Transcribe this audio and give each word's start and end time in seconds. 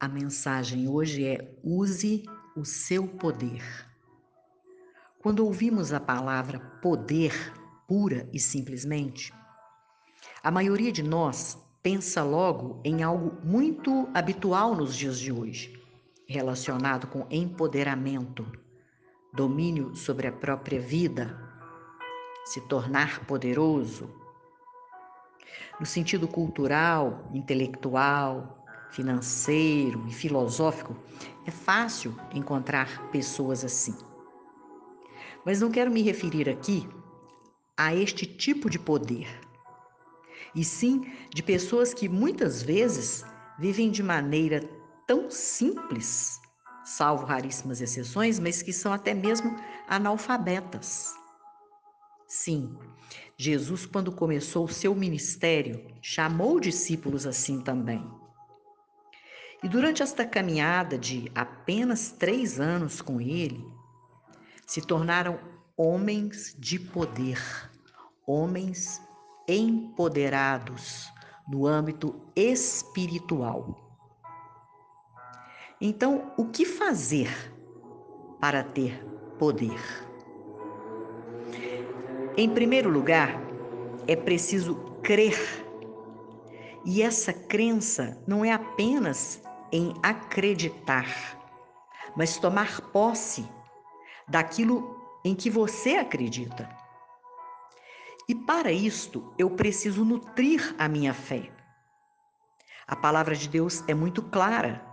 A 0.00 0.06
mensagem 0.06 0.86
hoje 0.86 1.26
é: 1.26 1.52
use 1.60 2.22
o 2.54 2.64
seu 2.64 3.08
poder. 3.08 3.64
Quando 5.20 5.44
ouvimos 5.44 5.92
a 5.92 5.98
palavra 5.98 6.60
poder, 6.80 7.34
pura 7.88 8.28
e 8.32 8.38
simplesmente, 8.38 9.34
a 10.40 10.52
maioria 10.52 10.92
de 10.92 11.02
nós 11.02 11.58
pensa 11.82 12.22
logo 12.22 12.80
em 12.84 13.02
algo 13.02 13.44
muito 13.44 14.08
habitual 14.14 14.76
nos 14.76 14.94
dias 14.94 15.18
de 15.18 15.32
hoje, 15.32 15.82
relacionado 16.28 17.08
com 17.08 17.26
empoderamento, 17.28 18.46
domínio 19.34 19.96
sobre 19.96 20.28
a 20.28 20.32
própria 20.32 20.80
vida, 20.80 21.36
se 22.44 22.60
tornar 22.68 23.26
poderoso. 23.26 24.08
No 25.80 25.86
sentido 25.86 26.28
cultural, 26.28 27.28
intelectual, 27.34 28.57
financeiro 28.90 30.04
e 30.08 30.12
filosófico, 30.12 30.96
é 31.46 31.50
fácil 31.50 32.14
encontrar 32.34 33.10
pessoas 33.10 33.64
assim. 33.64 33.94
Mas 35.44 35.60
não 35.60 35.70
quero 35.70 35.90
me 35.90 36.02
referir 36.02 36.48
aqui 36.48 36.88
a 37.76 37.94
este 37.94 38.26
tipo 38.26 38.68
de 38.68 38.78
poder, 38.78 39.28
e 40.54 40.64
sim 40.64 41.10
de 41.32 41.42
pessoas 41.42 41.94
que 41.94 42.08
muitas 42.08 42.62
vezes 42.62 43.24
vivem 43.58 43.90
de 43.90 44.02
maneira 44.02 44.60
tão 45.06 45.30
simples, 45.30 46.40
salvo 46.84 47.24
raríssimas 47.24 47.80
exceções, 47.80 48.38
mas 48.38 48.62
que 48.62 48.72
são 48.72 48.92
até 48.92 49.14
mesmo 49.14 49.56
analfabetas. 49.86 51.14
Sim, 52.26 52.76
Jesus, 53.36 53.86
quando 53.86 54.12
começou 54.12 54.64
o 54.64 54.68
seu 54.68 54.94
ministério, 54.94 55.82
chamou 56.02 56.60
discípulos 56.60 57.26
assim 57.26 57.60
também. 57.60 58.04
E 59.62 59.68
durante 59.68 60.02
esta 60.02 60.24
caminhada 60.24 60.96
de 60.96 61.30
apenas 61.34 62.12
três 62.12 62.60
anos 62.60 63.02
com 63.02 63.20
ele, 63.20 63.64
se 64.66 64.80
tornaram 64.80 65.38
homens 65.76 66.54
de 66.58 66.78
poder, 66.78 67.40
homens 68.26 69.00
empoderados 69.48 71.10
no 71.48 71.66
âmbito 71.66 72.14
espiritual. 72.36 73.88
Então, 75.80 76.32
o 76.36 76.44
que 76.44 76.64
fazer 76.64 77.30
para 78.40 78.62
ter 78.62 79.02
poder? 79.38 79.80
Em 82.36 82.48
primeiro 82.48 82.90
lugar, 82.90 83.40
é 84.06 84.14
preciso 84.14 84.76
crer. 85.02 85.38
E 86.84 87.02
essa 87.02 87.32
crença 87.32 88.22
não 88.26 88.44
é 88.44 88.52
apenas 88.52 89.42
em 89.72 89.94
acreditar, 90.02 91.06
mas 92.16 92.38
tomar 92.38 92.80
posse 92.92 93.48
daquilo 94.26 94.96
em 95.24 95.34
que 95.34 95.50
você 95.50 95.96
acredita. 95.96 96.68
E 98.28 98.34
para 98.34 98.70
isto, 98.70 99.32
eu 99.38 99.50
preciso 99.50 100.04
nutrir 100.04 100.74
a 100.78 100.88
minha 100.88 101.14
fé. 101.14 101.50
A 102.86 102.94
palavra 102.94 103.34
de 103.34 103.48
Deus 103.48 103.82
é 103.88 103.94
muito 103.94 104.22
clara 104.22 104.84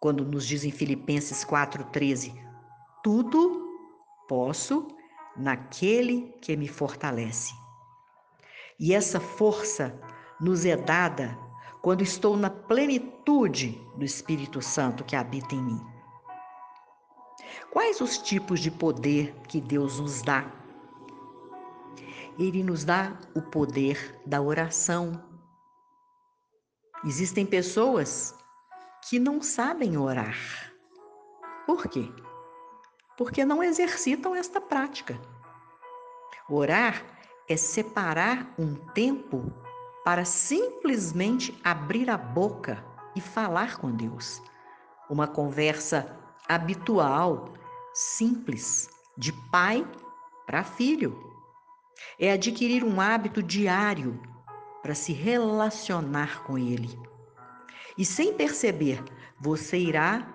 quando 0.00 0.24
nos 0.24 0.46
diz 0.46 0.64
em 0.64 0.70
Filipenses 0.70 1.44
4,13: 1.44 2.34
Tudo 3.02 3.64
posso 4.28 4.88
naquele 5.36 6.32
que 6.40 6.56
me 6.56 6.68
fortalece. 6.68 7.52
E 8.78 8.92
essa 8.92 9.20
força 9.20 9.98
nos 10.40 10.64
é 10.64 10.76
dada 10.76 11.38
quando 11.84 12.02
estou 12.02 12.36
na 12.36 12.50
plenitude 12.50 13.80
do 13.94 14.04
Espírito 14.04 14.60
Santo 14.60 15.04
que 15.04 15.14
habita 15.14 15.54
em 15.54 15.62
mim. 15.62 15.80
Quais 17.70 18.00
os 18.00 18.18
tipos 18.18 18.58
de 18.58 18.70
poder 18.70 19.32
que 19.46 19.60
Deus 19.60 20.00
nos 20.00 20.22
dá? 20.22 20.50
Ele 22.38 22.64
nos 22.64 22.82
dá 22.82 23.16
o 23.36 23.42
poder 23.42 24.20
da 24.26 24.40
oração. 24.40 25.22
Existem 27.04 27.46
pessoas 27.46 28.34
que 29.08 29.20
não 29.20 29.40
sabem 29.42 29.96
orar. 29.96 30.36
Por 31.66 31.86
quê? 31.86 32.10
porque 33.16 33.44
não 33.44 33.62
exercitam 33.62 34.34
esta 34.34 34.60
prática. 34.60 35.18
Orar 36.48 37.02
é 37.48 37.56
separar 37.56 38.52
um 38.58 38.74
tempo 38.74 39.52
para 40.04 40.24
simplesmente 40.24 41.58
abrir 41.64 42.10
a 42.10 42.18
boca 42.18 42.84
e 43.16 43.20
falar 43.20 43.78
com 43.78 43.90
Deus. 43.90 44.42
Uma 45.08 45.26
conversa 45.26 46.14
habitual, 46.46 47.54
simples, 47.94 48.88
de 49.16 49.32
pai 49.50 49.86
para 50.46 50.62
filho. 50.62 51.32
É 52.18 52.32
adquirir 52.32 52.84
um 52.84 53.00
hábito 53.00 53.42
diário 53.42 54.20
para 54.82 54.94
se 54.94 55.12
relacionar 55.12 56.42
com 56.44 56.58
Ele. 56.58 56.98
E 57.96 58.04
sem 58.04 58.34
perceber, 58.34 59.02
você 59.40 59.78
irá 59.78 60.28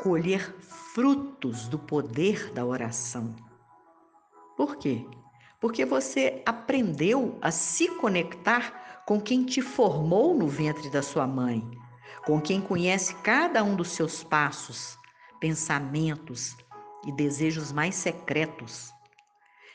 colher 0.00 0.56
frutos 0.60 1.68
do 1.68 1.78
poder 1.78 2.52
da 2.52 2.64
oração. 2.64 3.34
Por 4.56 4.76
quê? 4.76 5.06
Porque 5.60 5.84
você 5.84 6.42
aprendeu 6.44 7.38
a 7.40 7.50
se 7.50 7.88
conectar 7.96 8.83
com 9.06 9.20
quem 9.20 9.44
te 9.44 9.60
formou 9.60 10.34
no 10.34 10.48
ventre 10.48 10.88
da 10.90 11.02
sua 11.02 11.26
mãe, 11.26 11.62
com 12.24 12.40
quem 12.40 12.60
conhece 12.60 13.14
cada 13.16 13.62
um 13.62 13.76
dos 13.76 13.88
seus 13.88 14.24
passos, 14.24 14.98
pensamentos 15.40 16.56
e 17.06 17.12
desejos 17.12 17.70
mais 17.70 17.94
secretos. 17.94 18.92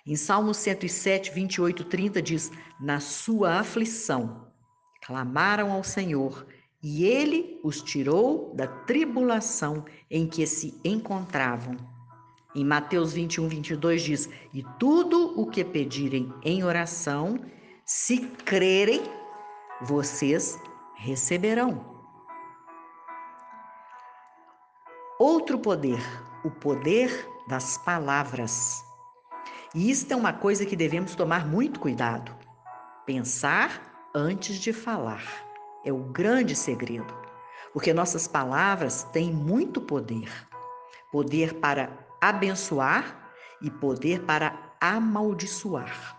Em 0.05 0.15
Salmo 0.15 0.53
107, 0.53 1.31
28, 1.31 1.83
30 1.83 2.21
diz: 2.21 2.51
Na 2.79 2.99
sua 2.99 3.59
aflição 3.59 4.47
clamaram 5.05 5.71
ao 5.71 5.83
Senhor 5.83 6.47
e 6.81 7.05
ele 7.05 7.59
os 7.63 7.81
tirou 7.81 8.53
da 8.55 8.65
tribulação 8.65 9.85
em 10.09 10.27
que 10.27 10.47
se 10.47 10.79
encontravam. 10.83 11.75
Em 12.55 12.65
Mateus 12.65 13.13
21, 13.13 13.47
22 13.47 14.01
diz: 14.01 14.29
E 14.53 14.63
tudo 14.79 15.39
o 15.39 15.45
que 15.45 15.63
pedirem 15.63 16.33
em 16.43 16.63
oração, 16.63 17.39
se 17.85 18.19
crerem, 18.19 19.01
vocês 19.81 20.59
receberão. 20.95 21.97
Outro 25.19 25.59
poder, 25.59 26.01
o 26.43 26.51
poder 26.51 27.27
das 27.47 27.77
palavras. 27.79 28.83
E 29.75 29.89
isto 29.89 30.11
é 30.11 30.15
uma 30.15 30.33
coisa 30.33 30.65
que 30.65 30.75
devemos 30.75 31.15
tomar 31.15 31.45
muito 31.47 31.79
cuidado. 31.79 32.35
Pensar 33.05 34.09
antes 34.15 34.57
de 34.57 34.71
falar 34.71 35.23
é 35.83 35.91
o 35.91 35.97
grande 35.97 36.55
segredo, 36.55 37.13
porque 37.73 37.93
nossas 37.93 38.27
palavras 38.27 39.03
têm 39.11 39.31
muito 39.31 39.81
poder 39.81 40.29
poder 41.11 41.55
para 41.55 41.89
abençoar 42.21 43.31
e 43.61 43.69
poder 43.69 44.23
para 44.23 44.57
amaldiçoar. 44.79 46.18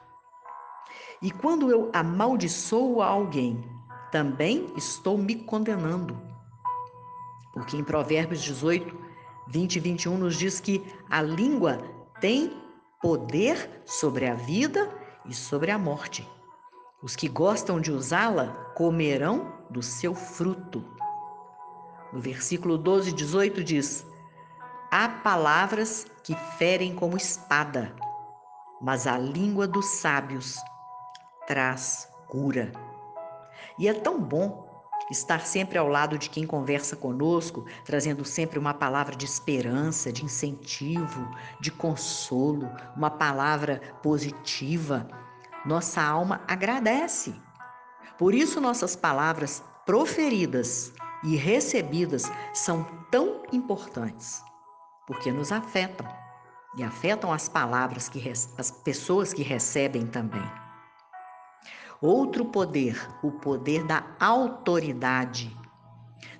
E 1.22 1.30
quando 1.30 1.70
eu 1.70 1.90
amaldiçoo 1.92 3.02
alguém, 3.02 3.62
também 4.10 4.72
estou 4.74 5.18
me 5.18 5.34
condenando. 5.34 6.18
Porque 7.52 7.76
em 7.76 7.84
Provérbios 7.84 8.42
18, 8.42 8.96
20 9.48 9.76
e 9.76 9.80
21 9.80 10.16
nos 10.16 10.38
diz 10.38 10.60
que 10.60 10.82
a 11.10 11.20
língua 11.20 11.78
tem 12.20 12.56
poder 13.02 13.82
sobre 13.84 14.26
a 14.26 14.34
vida 14.34 14.90
e 15.26 15.34
sobre 15.34 15.70
a 15.70 15.78
morte. 15.78 16.26
Os 17.02 17.14
que 17.14 17.28
gostam 17.28 17.80
de 17.80 17.92
usá-la 17.92 18.72
comerão 18.74 19.52
do 19.68 19.82
seu 19.82 20.14
fruto. 20.14 20.82
No 22.12 22.20
versículo 22.20 22.78
12 22.78 23.10
e 23.10 23.12
18 23.12 23.62
diz: 23.62 24.06
Há 24.90 25.08
palavras 25.08 26.06
que 26.24 26.34
ferem 26.58 26.94
como 26.94 27.16
espada, 27.16 27.94
mas 28.80 29.06
a 29.06 29.18
língua 29.18 29.66
dos 29.66 29.86
sábios 29.86 30.56
traz 31.50 32.08
cura. 32.28 32.70
E 33.76 33.88
é 33.88 33.92
tão 33.92 34.22
bom 34.22 34.70
estar 35.10 35.40
sempre 35.40 35.76
ao 35.76 35.88
lado 35.88 36.16
de 36.16 36.30
quem 36.30 36.46
conversa 36.46 36.94
conosco, 36.94 37.66
trazendo 37.84 38.24
sempre 38.24 38.56
uma 38.56 38.72
palavra 38.72 39.16
de 39.16 39.24
esperança, 39.24 40.12
de 40.12 40.24
incentivo, 40.24 41.28
de 41.60 41.72
consolo, 41.72 42.70
uma 42.96 43.10
palavra 43.10 43.80
positiva 44.00 45.08
nossa 45.64 46.00
alma 46.00 46.40
agradece. 46.46 47.34
Por 48.16 48.32
isso, 48.32 48.60
nossas 48.60 48.94
palavras 48.94 49.62
proferidas 49.84 50.92
e 51.24 51.34
recebidas 51.34 52.30
são 52.54 52.84
tão 53.10 53.42
importantes, 53.52 54.40
porque 55.04 55.32
nos 55.32 55.50
afetam 55.50 56.06
e 56.76 56.84
afetam 56.84 57.32
as 57.32 57.48
palavras 57.48 58.08
que 58.08 58.22
as 58.56 58.70
pessoas 58.70 59.34
que 59.34 59.42
recebem 59.42 60.06
também. 60.06 60.69
Outro 62.02 62.46
poder, 62.46 62.98
o 63.22 63.30
poder 63.30 63.84
da 63.84 64.02
autoridade. 64.18 65.54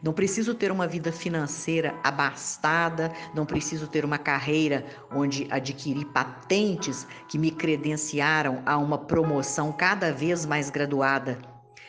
Não 0.02 0.10
preciso 0.10 0.54
ter 0.54 0.72
uma 0.72 0.86
vida 0.86 1.12
financeira 1.12 1.94
abastada, 2.02 3.12
não 3.34 3.44
preciso 3.44 3.86
ter 3.86 4.02
uma 4.02 4.16
carreira 4.16 4.86
onde 5.14 5.46
adquiri 5.50 6.06
patentes 6.06 7.06
que 7.28 7.38
me 7.38 7.50
credenciaram 7.50 8.62
a 8.64 8.78
uma 8.78 8.96
promoção 8.96 9.70
cada 9.70 10.10
vez 10.10 10.46
mais 10.46 10.70
graduada, 10.70 11.38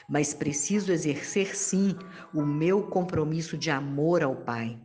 mas 0.10 0.34
preciso 0.34 0.92
exercer 0.92 1.56
sim 1.56 1.96
o 2.34 2.42
meu 2.42 2.84
compromisso 2.84 3.58
de 3.58 3.72
amor 3.72 4.22
ao 4.22 4.36
Pai, 4.36 4.78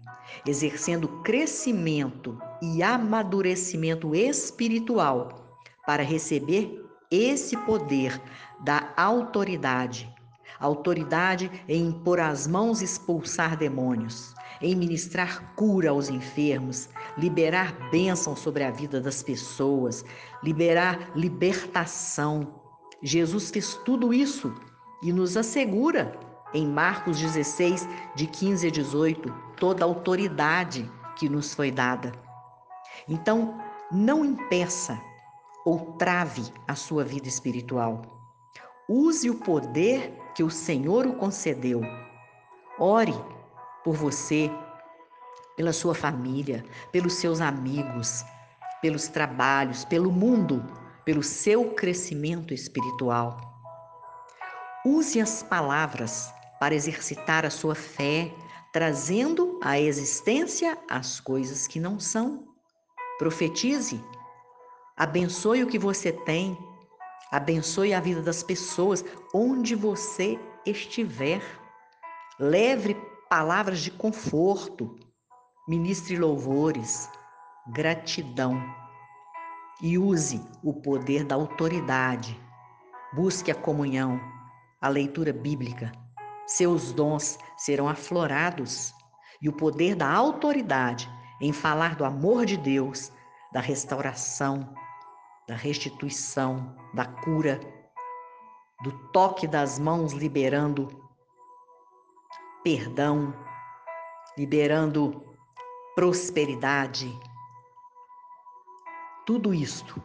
exercendo 0.46 1.08
crescimento 1.24 2.38
e 2.62 2.84
amadurecimento 2.84 4.14
espiritual 4.14 5.58
para 5.84 6.04
receber 6.04 6.86
esse 7.10 7.56
poder 7.58 8.20
da 8.61 8.93
autoridade 8.97 10.17
autoridade 10.58 11.50
em 11.69 11.88
impor 11.88 12.20
as 12.20 12.47
mãos 12.47 12.81
e 12.81 12.85
expulsar 12.85 13.56
demônios, 13.56 14.35
em 14.61 14.75
ministrar 14.75 15.55
cura 15.55 15.91
aos 15.91 16.08
enfermos, 16.08 16.88
liberar 17.17 17.73
bênção 17.91 18.35
sobre 18.35 18.64
a 18.64 18.70
vida 18.70 19.00
das 19.00 19.23
pessoas, 19.23 20.05
liberar 20.43 21.11
libertação. 21.14 22.55
Jesus 23.03 23.50
fez 23.50 23.75
tudo 23.85 24.12
isso 24.12 24.55
e 25.03 25.12
nos 25.12 25.37
assegura 25.37 26.19
em 26.55 26.67
Marcos 26.67 27.20
16, 27.20 27.87
de 28.14 28.26
15 28.26 28.69
a 28.69 28.70
18, 28.70 29.35
toda 29.58 29.85
a 29.85 29.87
autoridade 29.87 30.91
que 31.17 31.29
nos 31.29 31.53
foi 31.53 31.70
dada. 31.70 32.12
Então, 33.08 33.61
não 33.93 34.25
impeça 34.25 34.99
ou 35.67 35.93
trave 35.99 36.44
a 36.67 36.75
sua 36.75 37.05
vida 37.05 37.29
espiritual. 37.29 38.15
Use 38.88 39.28
o 39.28 39.34
poder 39.34 40.16
que 40.32 40.44
o 40.44 40.50
Senhor 40.50 41.06
o 41.06 41.14
concedeu. 41.14 41.80
Ore 42.78 43.14
por 43.82 43.96
você, 43.96 44.48
pela 45.56 45.72
sua 45.72 45.92
família, 45.92 46.64
pelos 46.92 47.14
seus 47.14 47.40
amigos, 47.40 48.24
pelos 48.80 49.08
trabalhos, 49.08 49.84
pelo 49.84 50.12
mundo, 50.12 50.64
pelo 51.04 51.20
seu 51.20 51.74
crescimento 51.74 52.54
espiritual. 52.54 53.40
Use 54.84 55.20
as 55.20 55.42
palavras 55.42 56.32
para 56.60 56.74
exercitar 56.74 57.44
a 57.44 57.50
sua 57.50 57.74
fé, 57.74 58.32
trazendo 58.72 59.58
à 59.64 59.80
existência 59.80 60.78
as 60.88 61.18
coisas 61.18 61.66
que 61.66 61.80
não 61.80 61.98
são. 61.98 62.44
Profetize. 63.18 64.00
Abençoe 64.96 65.64
o 65.64 65.66
que 65.66 65.78
você 65.78 66.12
tem 66.12 66.56
Abençoe 67.31 67.93
a 67.93 68.00
vida 68.00 68.23
das 68.23 68.43
pessoas 68.43 69.05
onde 69.34 69.75
você 69.75 70.38
estiver. 70.64 71.43
Leve 72.38 72.96
palavras 73.28 73.81
de 73.81 73.90
conforto, 73.90 74.94
ministre 75.69 76.17
louvores, 76.17 77.11
gratidão 77.73 78.62
e 79.82 79.99
use 79.99 80.40
o 80.62 80.73
poder 80.73 81.25
da 81.25 81.34
autoridade. 81.34 82.40
Busque 83.12 83.50
a 83.50 83.55
comunhão, 83.55 84.20
a 84.81 84.88
leitura 84.88 85.32
bíblica. 85.32 85.90
Seus 86.46 86.93
dons 86.93 87.38
serão 87.56 87.88
aflorados 87.88 88.94
e 89.43 89.49
o 89.49 89.52
poder 89.52 89.96
da 89.96 90.08
autoridade 90.08 91.11
em 91.40 91.52
falar 91.52 91.96
do 91.96 92.05
amor 92.05 92.46
de 92.46 92.56
Deus, 92.56 93.12
da 93.52 93.61
restauração, 93.61 94.72
da 95.46 95.54
restituição, 95.54 96.76
da 96.93 97.04
cura, 97.04 97.60
do 98.82 98.93
toque 99.10 99.46
das 99.46 99.78
mãos 99.78 100.12
liberando 100.12 100.88
perdão, 102.62 103.32
liberando 104.37 105.25
prosperidade. 105.94 107.08
Tudo 109.25 109.54
isto 109.54 110.02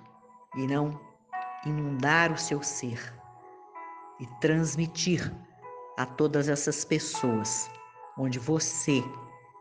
irão 0.55 0.99
inundar 1.65 2.31
o 2.31 2.37
seu 2.37 2.61
ser 2.61 3.13
e 4.19 4.27
transmitir 4.39 5.33
a 5.97 6.05
todas 6.05 6.49
essas 6.49 6.85
pessoas 6.85 7.69
onde 8.17 8.37
você 8.37 9.03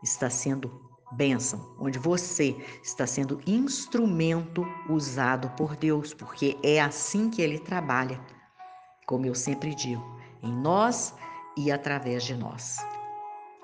está 0.03 0.29
sendo 0.29 0.90
bênção, 1.11 1.75
onde 1.79 1.99
você 1.99 2.55
está 2.83 3.05
sendo 3.05 3.41
instrumento 3.45 4.65
usado 4.89 5.49
por 5.51 5.75
Deus, 5.75 6.13
porque 6.13 6.57
é 6.63 6.79
assim 6.79 7.29
que 7.29 7.41
ele 7.41 7.59
trabalha, 7.59 8.19
como 9.05 9.25
eu 9.25 9.35
sempre 9.35 9.75
digo, 9.75 10.03
em 10.41 10.51
nós 10.51 11.13
e 11.57 11.71
através 11.71 12.23
de 12.23 12.35
nós. 12.35 12.77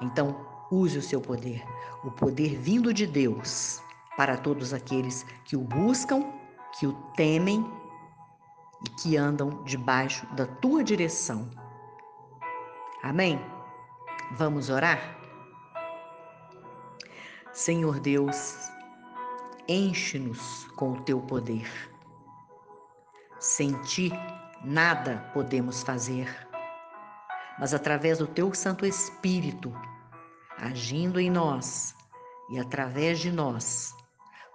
Então, 0.02 0.46
use 0.72 0.98
o 0.98 1.02
seu 1.02 1.22
poder, 1.22 1.64
o 2.04 2.12
poder 2.12 2.58
vindo 2.58 2.94
de 2.94 3.08
Deus, 3.08 3.82
para 4.16 4.36
todos 4.36 4.74
aqueles 4.74 5.26
que 5.46 5.56
o 5.56 5.62
buscam, 5.62 6.34
que 6.78 6.88
o 6.88 6.94
temem 7.16 7.66
e 8.86 8.90
que 9.02 9.18
andam 9.18 9.64
debaixo 9.64 10.26
da 10.36 10.46
tua 10.46 10.84
direção. 10.84 11.50
Amém? 13.04 13.40
Vamos 14.32 14.70
orar? 14.70 15.17
Senhor 17.57 18.00
Deus, 18.00 18.69
enche-nos 19.68 20.65
com 20.75 20.92
o 20.92 21.01
teu 21.01 21.19
poder. 21.19 21.68
Sem 23.39 23.74
ti, 23.81 24.12
nada 24.63 25.31
podemos 25.33 25.81
fazer, 25.81 26.30
mas 27.57 27.74
através 27.74 28.19
do 28.19 28.27
teu 28.27 28.54
Santo 28.54 28.86
Espírito, 28.86 29.74
agindo 30.56 31.19
em 31.19 31.31
nós 31.31 31.95
e 32.51 32.59
através 32.59 33.18
de 33.18 33.31
nós, 33.31 33.92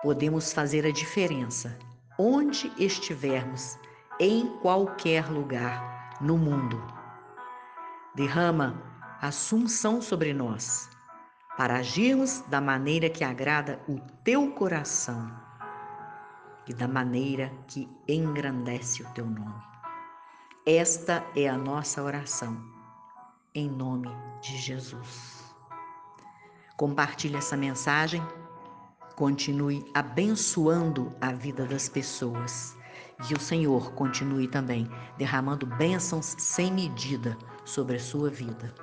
podemos 0.01 0.53
fazer 0.53 0.87
a 0.87 0.93
diferença 0.93 1.77
onde 2.17 2.73
estivermos, 2.79 3.81
em 4.21 4.47
qualquer 4.59 5.29
lugar 5.29 6.21
no 6.21 6.39
mundo. 6.39 6.81
Derrama 8.15 8.81
assunção 9.21 10.01
sobre 10.01 10.33
nós 10.33 10.89
para 11.57 11.77
agirmos 11.77 12.41
da 12.49 12.61
maneira 12.61 13.11
que 13.11 13.25
agrada 13.25 13.81
o 13.89 13.99
teu 14.25 14.53
coração 14.53 15.31
e 16.67 16.73
da 16.73 16.89
maneira 16.89 17.53
que 17.67 17.89
engrandece 18.09 19.03
o 19.03 19.09
teu 19.11 19.27
nome. 19.27 19.63
Esta 20.65 21.25
é 21.37 21.49
a 21.49 21.59
nossa 21.59 22.03
oração, 22.03 22.57
em 23.55 23.69
nome 23.69 24.09
de 24.41 24.57
Jesus. 24.57 25.43
Compartilhe 26.77 27.37
essa 27.37 27.57
mensagem, 27.57 28.23
continue 29.17 29.85
abençoando 29.93 31.13
a 31.21 31.33
vida 31.33 31.67
das 31.67 31.89
pessoas 31.89 32.77
e 33.29 33.35
o 33.35 33.41
Senhor 33.41 33.93
continue 33.93 34.49
também 34.49 34.89
derramando 35.19 35.67
bênçãos 35.67 36.35
sem 36.39 36.73
medida 36.73 37.37
sobre 37.65 37.97
a 37.97 38.01
sua 38.01 38.31
vida. 38.31 38.75